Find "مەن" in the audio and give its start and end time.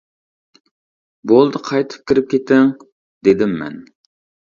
3.61-3.77